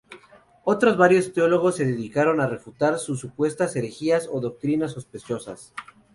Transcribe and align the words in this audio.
Otros 0.63 0.97
varios 0.97 1.31
teólogos 1.31 1.75
se 1.75 1.85
dedicaron 1.85 2.41
a 2.41 2.47
refutar 2.47 2.97
sus 2.97 3.19
supuestas 3.19 3.75
herejías 3.75 4.27
o 4.31 4.41
doctrinas 4.41 4.93
sospechosas. 4.93 5.75